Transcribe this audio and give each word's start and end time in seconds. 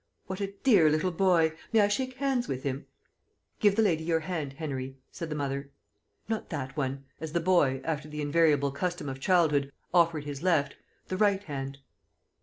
What 0.25 0.41
a 0.41 0.53
dear 0.63 0.89
little 0.89 1.11
boy! 1.11 1.53
May 1.71 1.81
I 1.81 1.87
shake 1.87 2.15
hands 2.15 2.47
with 2.47 2.63
him?" 2.63 2.87
"Give 3.59 3.75
the 3.75 3.83
lady 3.83 4.03
your 4.03 4.21
hand, 4.21 4.53
Henery," 4.53 4.97
said 5.11 5.29
the 5.29 5.35
mother. 5.35 5.69
"Not 6.27 6.49
that 6.49 6.75
one," 6.75 7.05
as 7.19 7.33
the 7.33 7.39
boy, 7.39 7.81
after 7.83 8.09
the 8.09 8.19
invariable 8.21 8.71
custom 8.71 9.07
of 9.07 9.19
childhood, 9.19 9.71
offered 9.93 10.23
his 10.23 10.41
left 10.41 10.75
"the 11.07 11.17
right 11.17 11.43
hand." 11.43 11.77